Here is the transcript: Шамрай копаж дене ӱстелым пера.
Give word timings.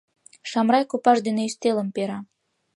Шамрай 0.49 0.83
копаж 0.91 1.17
дене 1.25 1.41
ӱстелым 1.49 1.89
пера. 1.95 2.19